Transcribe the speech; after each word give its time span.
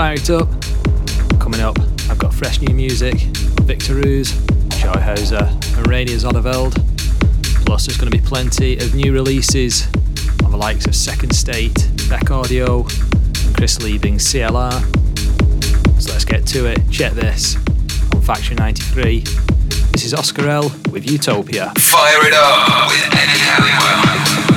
fire 0.00 0.14
it 0.14 0.30
up. 0.30 0.48
Coming 1.38 1.60
up, 1.60 1.78
I've 2.08 2.16
got 2.16 2.32
fresh 2.32 2.58
new 2.62 2.74
music 2.74 3.16
Victor 3.68 3.96
Ruiz, 3.96 4.32
Joyhauser, 4.80 5.46
and 5.76 5.86
Rainer 5.86 6.12
Zonneveld. 6.12 6.72
Plus, 7.66 7.84
there's 7.84 7.98
going 7.98 8.10
to 8.10 8.18
be 8.18 8.24
plenty 8.26 8.78
of 8.78 8.94
new 8.94 9.12
releases 9.12 9.86
on 10.42 10.52
the 10.52 10.56
likes 10.56 10.86
of 10.86 10.94
Second 10.94 11.34
State, 11.34 11.90
Beck 12.08 12.30
Audio, 12.30 12.78
and 12.78 13.54
Chris 13.54 13.76
Liebing's 13.76 14.24
CLR. 14.24 14.72
So 16.00 16.12
let's 16.12 16.24
get 16.24 16.46
to 16.46 16.64
it. 16.64 16.78
Check 16.90 17.12
this 17.12 17.56
on 18.14 18.22
Factory 18.22 18.56
93. 18.56 19.20
This 19.92 20.06
is 20.06 20.14
Oscar 20.14 20.48
L 20.48 20.72
with 20.90 21.10
Utopia. 21.10 21.74
Fire 21.76 22.26
it 22.26 22.32
up 22.32 22.88
with 22.88 23.04
Eddie 23.12 23.38
Halliwell. 23.38 24.49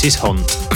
This 0.00 0.14
is 0.14 0.20
Hunt. 0.20 0.67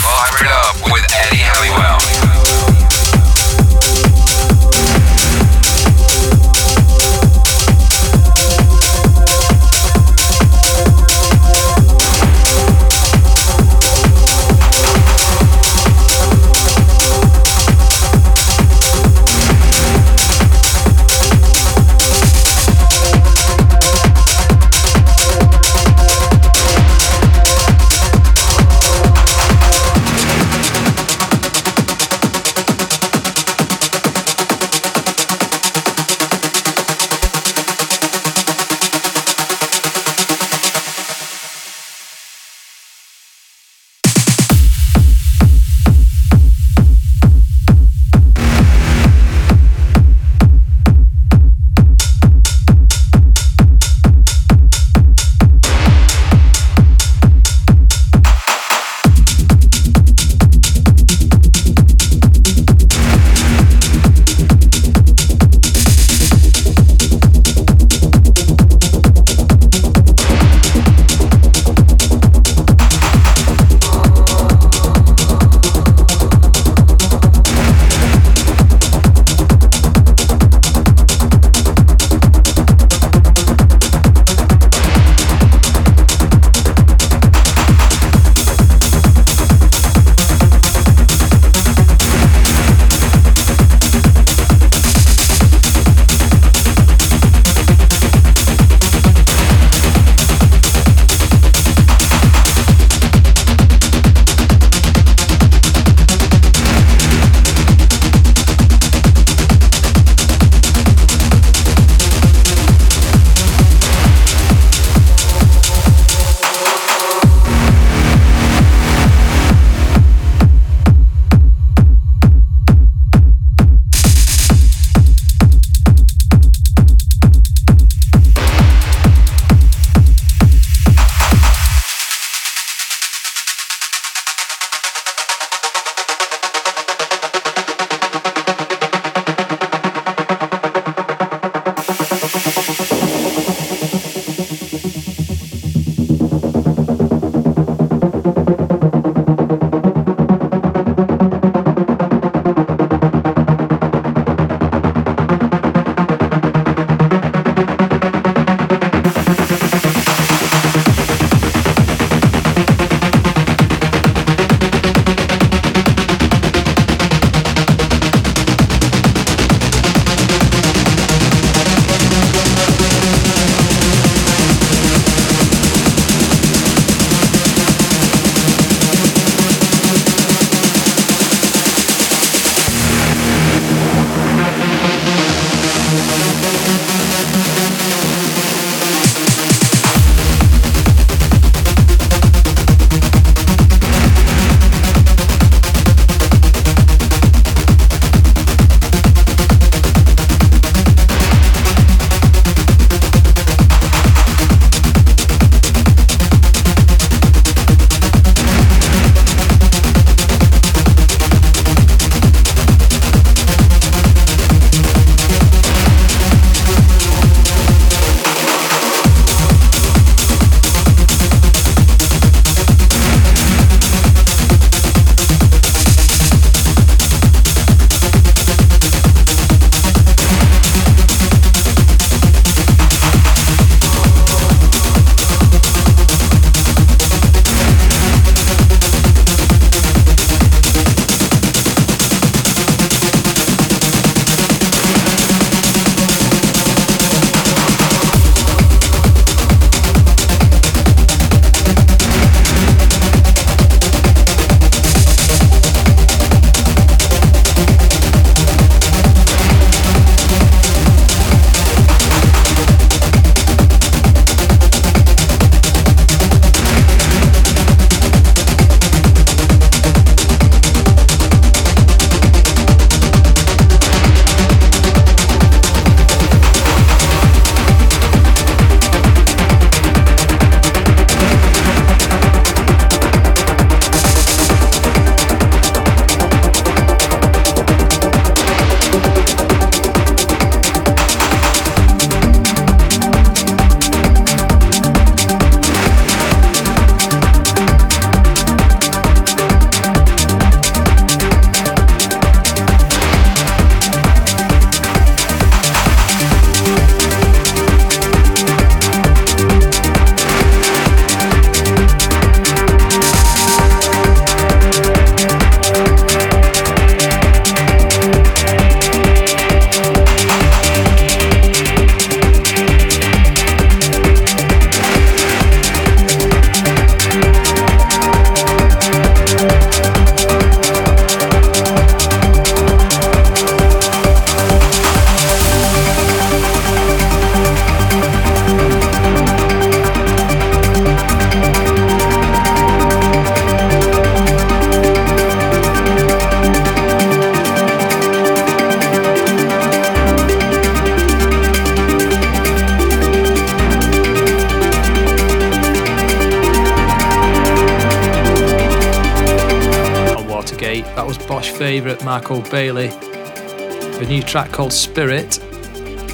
Track 364.32 364.50
called 364.50 364.72
Spirit. 364.72 365.38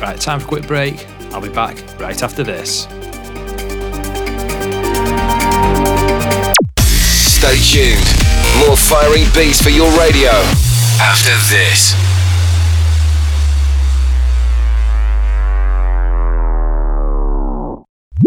Right, 0.01 0.21
time 0.21 0.41
for 0.41 0.47
a 0.47 0.49
quick 0.49 0.67
break. 0.67 1.07
I'll 1.33 1.41
be 1.41 1.49
back 1.49 1.77
right 2.01 2.21
after 2.21 2.43
this. 2.43 2.89
Stay 7.07 7.59
tuned. 7.63 8.03
More 8.59 8.77
firing 8.77 9.23
beats 9.37 9.63
for 9.63 9.71
your 9.71 9.89
radio 9.97 10.33
after 10.99 11.31
this. 11.49 11.95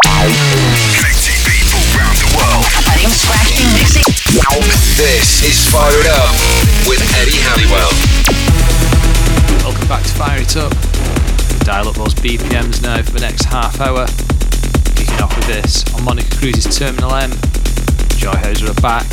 Connecting 0.03 0.50
those 12.03 12.15
BPMs 12.15 12.81
now 12.81 12.99
for 13.03 13.11
the 13.11 13.19
next 13.19 13.45
half 13.45 13.79
hour. 13.79 14.07
Kicking 14.95 15.21
off 15.21 15.35
with 15.35 15.45
this 15.45 15.83
on 15.93 16.01
Monika 16.01 16.35
Kruse's 16.39 16.77
Terminal 16.77 17.13
M. 17.13 17.31
Joyhauser 18.17 18.69
are 18.69 18.81
back. 18.81 19.07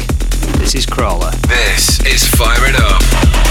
This 0.58 0.74
is 0.74 0.86
Crawler. 0.86 1.32
This 1.48 2.00
is 2.06 2.26
Fire 2.26 2.64
It 2.66 2.76
Up. 2.76 3.47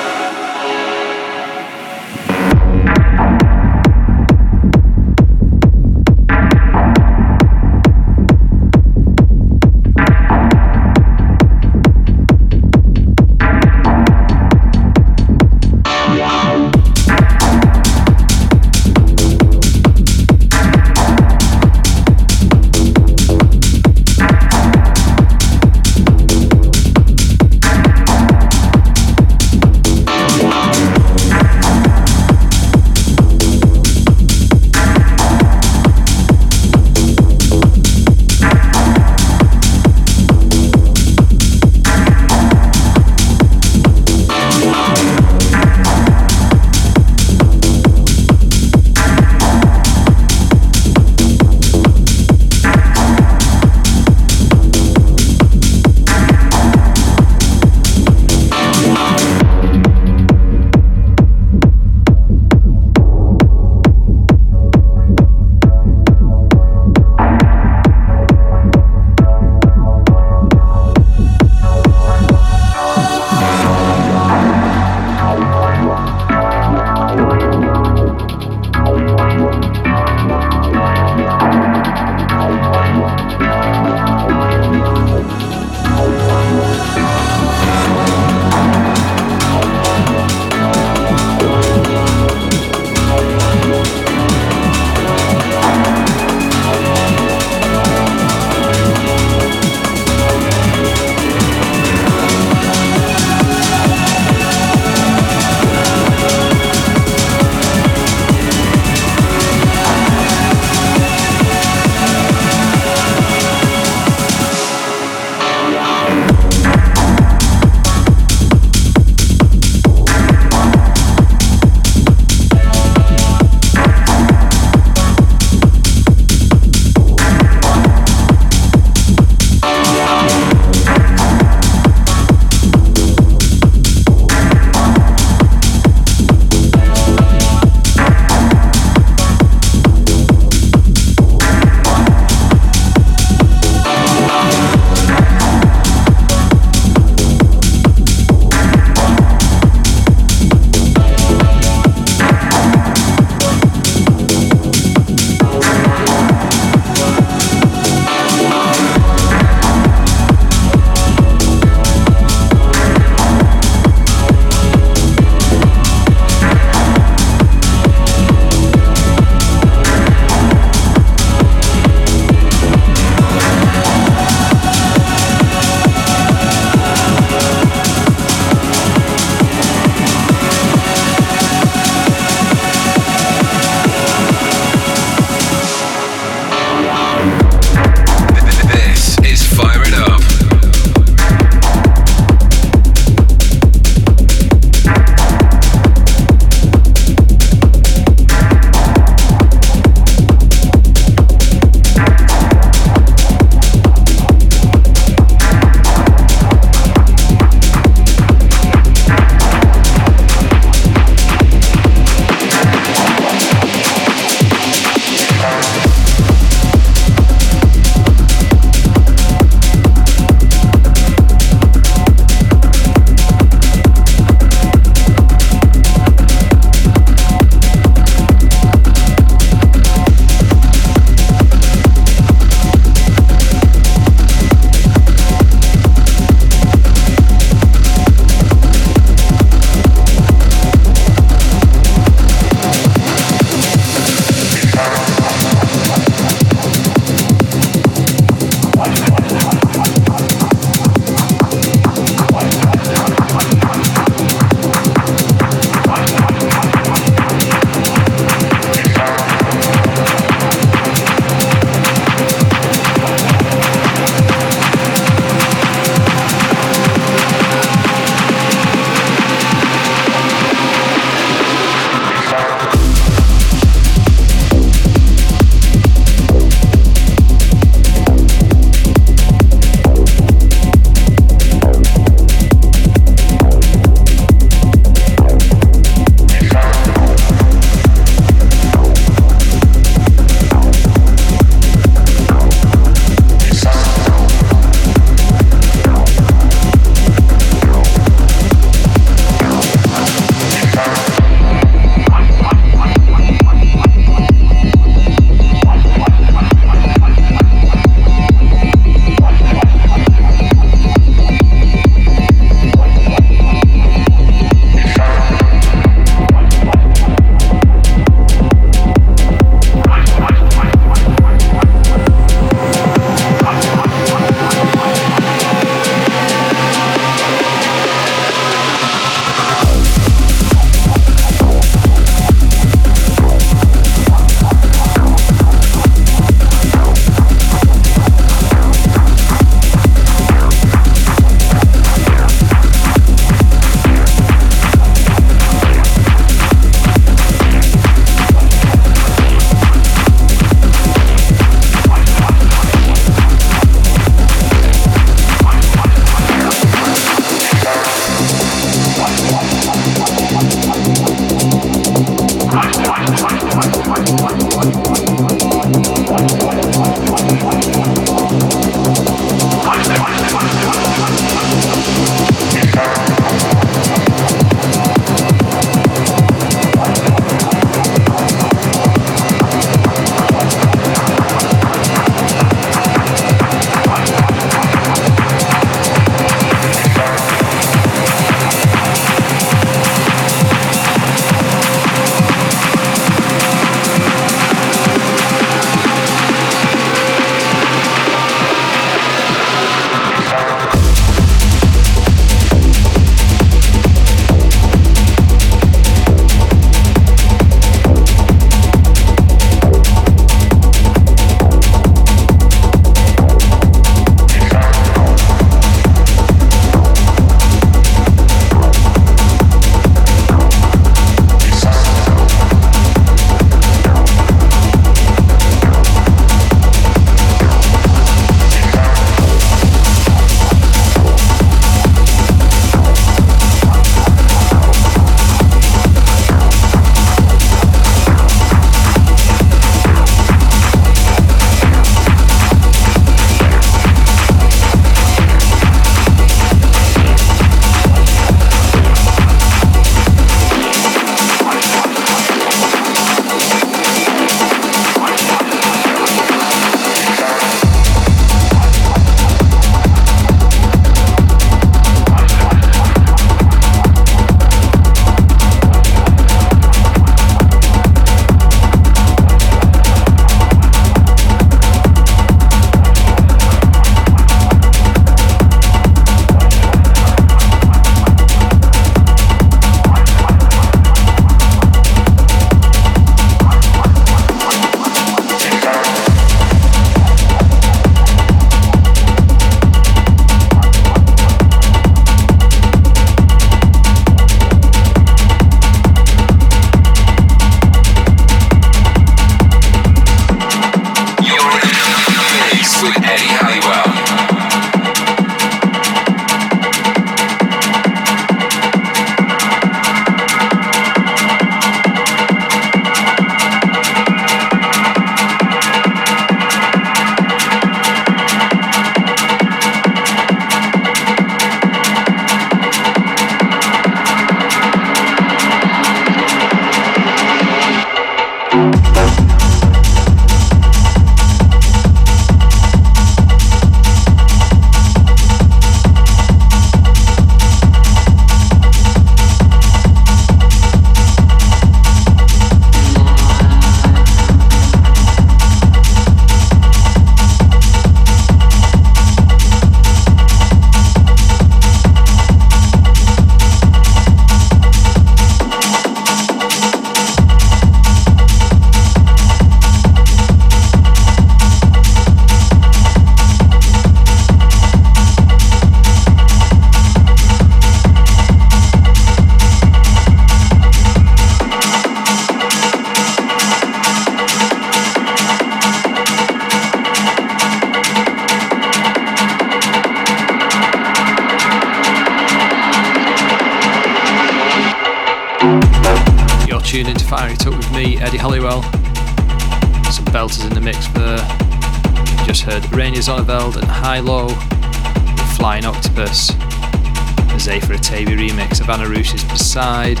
Beside. 599.54 600.00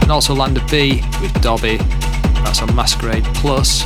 And 0.00 0.12
also 0.12 0.32
Lander 0.32 0.62
B 0.70 1.02
with 1.20 1.32
Dobby. 1.42 1.78
That's 2.44 2.62
on 2.62 2.72
Masquerade 2.72 3.24
Plus. 3.34 3.84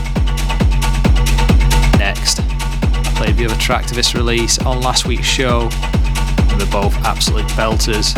Next, 1.99 2.41
I 2.41 3.13
played 3.17 3.37
the 3.37 3.47
other 3.47 3.57
track 3.57 3.87
to 3.87 3.95
this 3.95 4.15
release 4.15 4.59
on 4.59 4.83
last 4.83 5.07
week's 5.07 5.25
show. 5.25 5.71
And 5.73 6.61
they're 6.61 6.71
both 6.71 6.95
absolute 6.97 7.47
belters. 7.53 8.15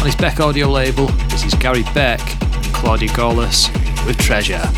On 0.00 0.06
his 0.06 0.16
Beck 0.16 0.40
audio 0.40 0.66
label, 0.66 1.06
this 1.28 1.44
is 1.44 1.54
Gary 1.54 1.84
Beck 1.94 2.20
and 2.42 2.74
Claudia 2.74 3.10
Gaulis 3.10 3.72
with 4.04 4.18
Treasure. 4.18 4.68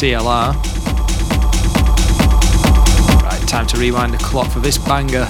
CLR. 0.00 0.54
Right, 3.22 3.46
time 3.46 3.66
to 3.66 3.76
rewind 3.76 4.14
the 4.14 4.18
clock 4.18 4.50
for 4.50 4.60
this 4.60 4.78
banger, 4.78 5.28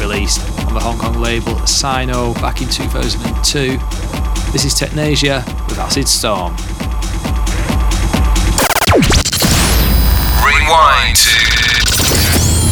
released 0.00 0.40
on 0.66 0.74
the 0.74 0.80
Hong 0.80 0.98
Kong 0.98 1.20
label 1.20 1.64
Sino 1.64 2.34
back 2.34 2.60
in 2.60 2.68
2002. 2.68 3.78
This 4.50 4.64
is 4.64 4.74
Technasia 4.74 5.46
with 5.68 5.78
Acid 5.78 6.08
Storm. 6.08 6.56
Rewind 10.42 11.14
to 11.14 11.30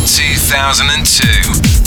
2002. 0.08 1.81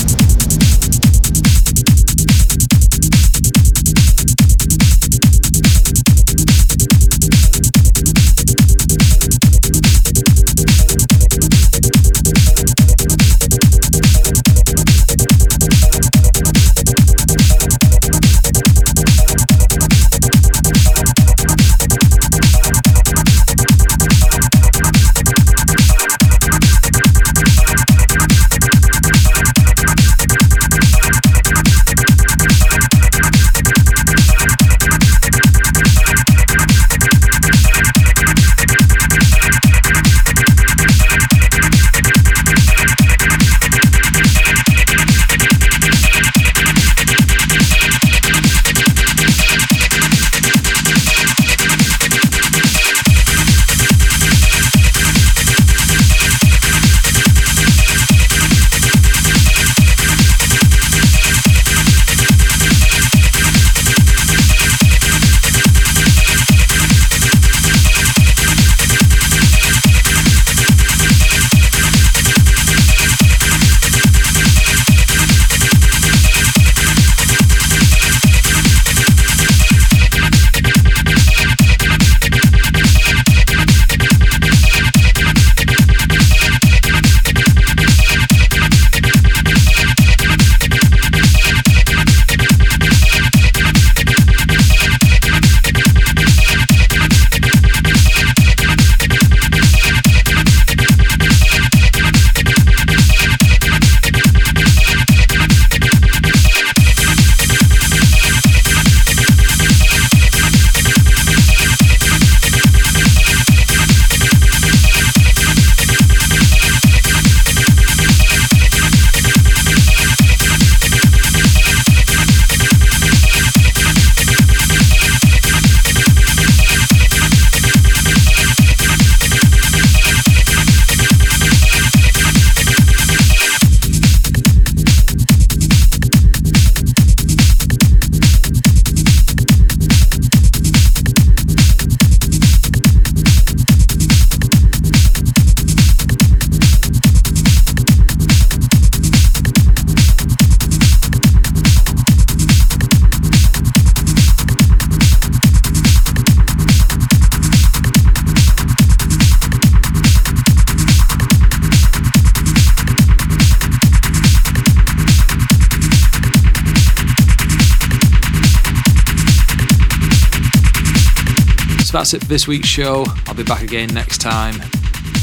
That's 172.06 172.14
it 172.14 172.22
for 172.22 172.28
this 172.28 172.48
week's 172.48 172.68
show. 172.68 173.04
I'll 173.26 173.34
be 173.34 173.42
back 173.42 173.64
again 173.64 173.90
next 173.92 174.20
time 174.22 174.60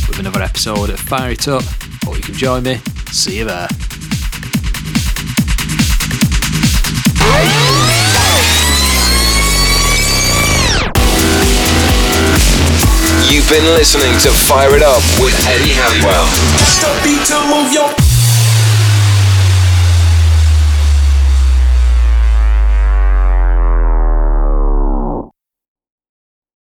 with 0.09 0.19
another 0.19 0.43
episode 0.43 0.91
of 0.91 0.99
Fire 0.99 1.31
It 1.31 1.47
Up. 1.47 1.63
Hope 2.03 2.17
you 2.17 2.23
can 2.23 2.35
join 2.35 2.65
me. 2.65 2.79
See 3.13 3.39
you 3.39 3.45
there. 3.45 3.69
You've 13.31 13.49
been 13.49 13.65
listening 13.77 14.19
to 14.23 14.33
Fire 14.49 14.75
It 14.75 14.83
Up 14.83 15.03
with 15.21 15.39
Eddie 15.47 15.71
Halliwell. 15.71 16.27